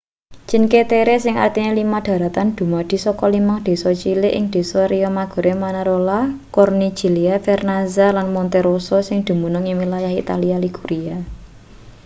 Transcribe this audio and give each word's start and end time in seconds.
cinque 0.49 0.81
terre 0.91 1.15
sing 1.23 1.35
artine 1.45 1.71
lima 1.79 1.99
dharatan 2.07 2.47
dumadi 2.57 2.97
saka 3.05 3.25
limang 3.35 3.59
desa 3.67 3.91
cilik 4.01 4.33
ing 4.37 4.45
desa 4.55 4.81
riomaggiore 4.91 5.53
manarola 5.63 6.19
corniglia 6.55 7.35
vernazza 7.45 8.07
lan 8.17 8.27
monterosso 8.35 8.97
sing 9.07 9.19
dumunung 9.27 9.65
ing 9.69 9.75
wilayah 9.83 10.13
italia 10.23 10.57
liguria 10.65 11.17